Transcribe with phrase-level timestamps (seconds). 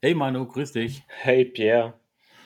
[0.00, 1.02] Hey Manu, grüß dich.
[1.08, 1.98] Hey Pierre.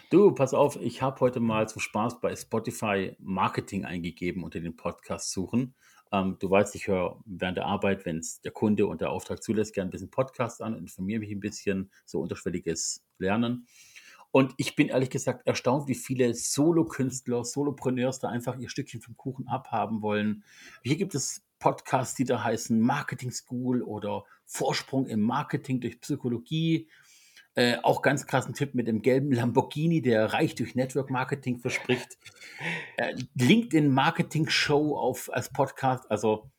[0.09, 4.75] Du, pass auf, ich habe heute mal zum Spaß bei Spotify Marketing eingegeben unter den
[4.75, 5.75] Podcast suchen.
[6.13, 9.43] Ähm, du weißt, ich höre während der Arbeit, wenn es der Kunde und der Auftrag
[9.43, 13.67] zulässt, gerne ein bisschen Podcast an und informiere mich ein bisschen, so unterschwelliges Lernen.
[14.31, 19.19] Und ich bin ehrlich gesagt erstaunt, wie viele Solokünstler, Solopreneurs da einfach ihr Stückchen vom
[19.19, 20.43] Kuchen abhaben wollen.
[20.83, 26.89] Hier gibt es Podcasts, die da heißen Marketing School oder Vorsprung im Marketing durch Psychologie.
[27.55, 32.17] Äh, auch ganz krassen Tipp mit dem gelben Lamborghini, der reich durch Network Marketing verspricht.
[32.97, 36.11] Äh, LinkedIn Marketing Show auf, als Podcast.
[36.11, 36.51] Also,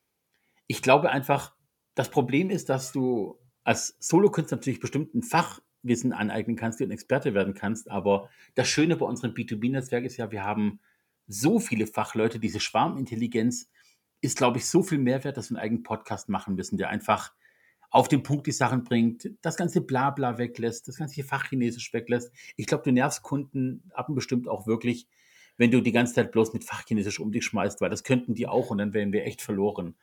[0.67, 1.55] ich glaube einfach,
[1.95, 6.91] das Problem ist, dass du als Solokünstler natürlich bestimmt ein Fachwissen aneignen kannst, dir ein
[6.91, 7.89] Experte werden kannst.
[7.89, 10.79] Aber das Schöne bei unserem B2B-Netzwerk ist ja, wir haben
[11.27, 13.69] so viele Fachleute, diese Schwarmintelligenz
[14.21, 17.33] ist, glaube ich, so viel Mehrwert, dass wir einen eigenen Podcast machen müssen, der einfach
[17.93, 22.31] auf den Punkt die Sachen bringt, das ganze Blabla weglässt, das ganze Fachchinesisch weglässt.
[22.55, 25.07] Ich glaube, du nervst Kunden ab und bestimmt auch wirklich,
[25.57, 28.47] wenn du die ganze Zeit bloß mit Fachchinesisch um dich schmeißt, weil das könnten die
[28.47, 29.95] auch und dann wären wir echt verloren.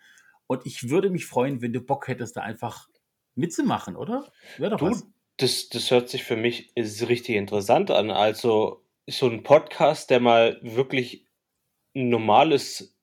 [0.47, 2.89] Und ich würde mich freuen, wenn du Bock hättest, da einfach
[3.35, 4.31] mitzumachen, oder?
[4.57, 5.07] Wäre doch du, was.
[5.39, 8.13] Das, das hört sich für mich richtig interessant an.
[8.13, 11.27] Also so ein Podcast, der mal wirklich
[11.97, 12.97] ein normales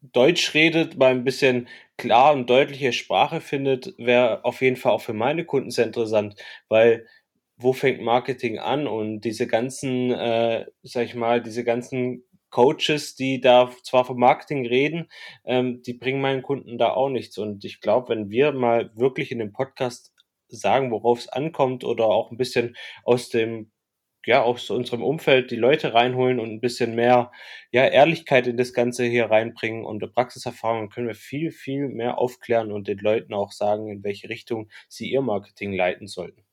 [0.00, 5.00] Deutsch redet, mal ein bisschen klar und deutliche Sprache findet, wäre auf jeden Fall auch
[5.00, 6.36] für meine Kunden sehr interessant,
[6.68, 7.06] weil
[7.56, 13.40] wo fängt Marketing an und diese ganzen, äh, sag ich mal, diese ganzen Coaches, die
[13.40, 15.08] da zwar vom Marketing reden,
[15.44, 17.36] ähm, die bringen meinen Kunden da auch nichts.
[17.36, 20.14] Und ich glaube, wenn wir mal wirklich in dem Podcast
[20.48, 23.70] sagen, worauf es ankommt oder auch ein bisschen aus dem
[24.28, 27.32] ja, aus unserem Umfeld die Leute reinholen und ein bisschen mehr,
[27.72, 32.70] ja, Ehrlichkeit in das Ganze hier reinbringen und Praxiserfahrung, können wir viel, viel mehr aufklären
[32.70, 36.44] und den Leuten auch sagen, in welche Richtung sie ihr Marketing leiten sollten.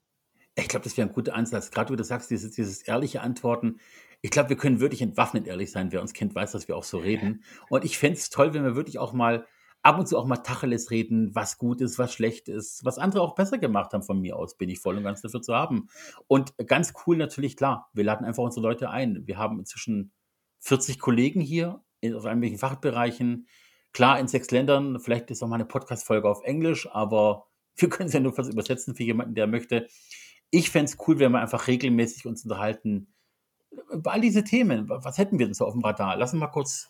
[0.56, 1.70] Ich glaube, das wäre ein guter Ansatz.
[1.70, 3.82] Gerade wie du sagst, dieses, dieses ehrliche Antworten.
[4.22, 5.92] Ich glaube, wir können wirklich entwaffnet ehrlich sein.
[5.92, 7.44] Wer uns kennt, weiß, dass wir auch so reden.
[7.68, 9.48] Und ich fände es toll, wenn wir wirklich auch mal
[9.86, 13.22] ab und zu auch mal Tacheles reden, was gut ist, was schlecht ist, was andere
[13.22, 15.90] auch besser gemacht haben von mir aus, bin ich voll und ganz dafür zu haben.
[16.28, 19.28] Und ganz cool natürlich, klar, wir laden einfach unsere Leute ein.
[19.28, 20.12] Wir haben inzwischen
[20.62, 23.48] 40 Kollegen hier in, aus allen möglichen Fachbereichen.
[23.94, 27.46] Klar, in sechs Ländern, vielleicht ist auch mal eine Podcast-Folge auf Englisch, aber
[27.76, 29.88] wir können es ja nur fast übersetzen für jemanden, der möchte.
[30.50, 33.14] Ich fände es cool, wenn wir einfach regelmäßig uns unterhalten
[33.92, 34.90] über all diese Themen.
[34.90, 36.18] Was hätten wir denn so auf dem Radar?
[36.18, 36.90] Lass uns mal kurz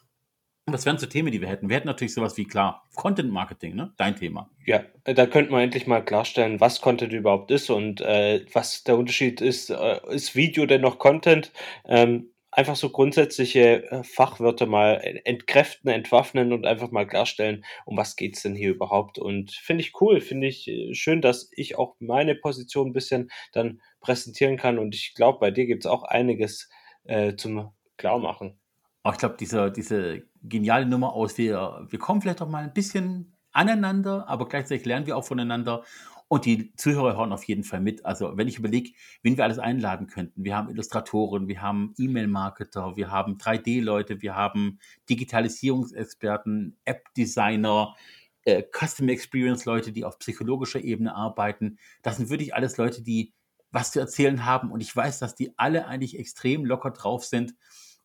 [0.67, 1.69] was wären so Themen, die wir hätten?
[1.69, 3.93] Wir hätten natürlich sowas wie, klar, Content Marketing, ne?
[3.97, 4.49] Dein Thema.
[4.65, 8.97] Ja, da könnten wir endlich mal klarstellen, was Content überhaupt ist und äh, was der
[8.97, 9.69] Unterschied ist.
[9.69, 11.51] Äh, ist Video denn noch Content?
[11.87, 14.95] Ähm, einfach so grundsätzliche äh, Fachwörter mal
[15.25, 19.19] entkräften, entwaffnen und einfach mal klarstellen, um was geht's denn hier überhaupt.
[19.19, 23.29] Und finde ich cool, finde ich äh, schön, dass ich auch meine Position ein bisschen
[23.51, 24.79] dann präsentieren kann.
[24.79, 26.69] Und ich glaube, bei dir gibt's auch einiges
[27.03, 28.57] äh, zum Klarmachen.
[29.05, 32.73] Aber ich glaube, diese, diese geniale Nummer aus, wir, wir kommen vielleicht auch mal ein
[32.73, 35.83] bisschen aneinander, aber gleichzeitig lernen wir auch voneinander.
[36.27, 38.03] Und die Zuhörer hören auf jeden Fall mit.
[38.03, 40.43] Also wenn ich überlege, wen wir alles einladen könnten.
[40.43, 47.95] Wir haben Illustratoren, wir haben E-Mail-Marketer, wir haben 3D-Leute, wir haben Digitalisierungsexperten, App-Designer,
[48.43, 51.77] äh, Custom Experience-Leute, die auf psychologischer Ebene arbeiten.
[52.01, 53.35] Das sind wirklich alles Leute, die
[53.69, 54.71] was zu erzählen haben.
[54.71, 57.53] Und ich weiß, dass die alle eigentlich extrem locker drauf sind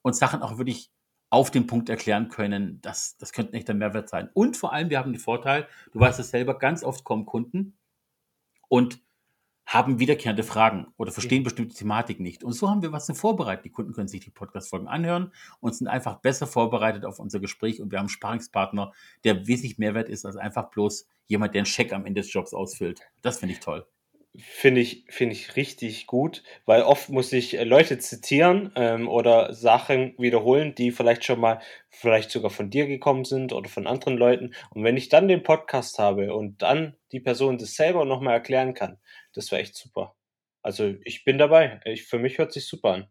[0.03, 0.91] und Sachen auch wirklich
[1.31, 2.81] auf den Punkt erklären können.
[2.83, 4.29] Das, das könnte ein echter Mehrwert sein.
[4.35, 7.79] Und vor allem, wir haben den Vorteil, du weißt es selber, ganz oft kommen Kunden
[8.69, 9.01] und
[9.65, 12.43] haben wiederkehrende Fragen oder verstehen bestimmte Thematiken nicht.
[12.43, 13.63] Und so haben wir was zu vorbereiten.
[13.63, 17.81] Die Kunden können sich die Podcast-Folgen anhören und sind einfach besser vorbereitet auf unser Gespräch.
[17.81, 21.67] Und wir haben einen Sparingspartner, der wesentlich Mehrwert ist als einfach bloß jemand, der einen
[21.67, 23.01] Scheck am Ende des Jobs ausfüllt.
[23.23, 23.87] Das finde ich toll.
[24.39, 29.53] Finde ich, finde ich richtig gut, weil oft muss ich äh, Leute zitieren ähm, oder
[29.53, 34.17] Sachen wiederholen, die vielleicht schon mal, vielleicht sogar von dir gekommen sind oder von anderen
[34.17, 34.55] Leuten.
[34.71, 38.73] Und wenn ich dann den Podcast habe und dann die Person das selber nochmal erklären
[38.73, 38.99] kann,
[39.33, 40.15] das wäre echt super.
[40.63, 41.81] Also ich bin dabei.
[41.85, 43.09] Ich, für mich hört sich super an.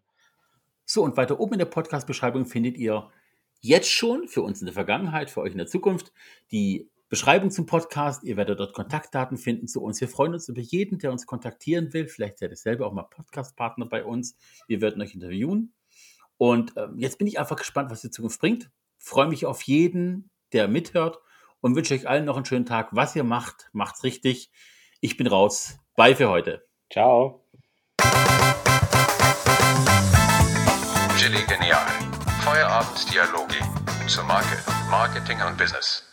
[0.85, 3.11] So, und weiter oben in der Podcast-Beschreibung findet ihr
[3.59, 6.13] jetzt schon für uns in der Vergangenheit, für euch in der Zukunft
[6.51, 8.23] die Beschreibung zum Podcast.
[8.23, 9.99] Ihr werdet dort Kontaktdaten finden zu uns.
[9.99, 12.07] Wir freuen uns über jeden, der uns kontaktieren will.
[12.07, 14.37] Vielleicht seid ihr selber auch mal Podcast-Partner bei uns.
[14.67, 15.73] Wir werden euch interviewen.
[16.37, 18.69] Und äh, jetzt bin ich einfach gespannt, was die Zukunft bringt.
[18.99, 21.19] Freue mich auf jeden, der mithört
[21.61, 22.89] und wünsche euch allen noch einen schönen Tag.
[22.91, 24.51] Was ihr macht, macht's richtig.
[25.01, 25.79] Ich bin raus.
[25.95, 26.63] Bye für heute.
[26.93, 27.43] Ciao.
[31.17, 31.87] Chili Genial.
[32.43, 33.55] Feierabenddialoge
[34.07, 34.57] zur Marke,
[34.89, 36.03] Marketing und Business.